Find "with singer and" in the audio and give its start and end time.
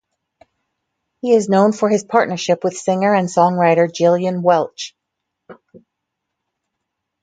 2.63-3.27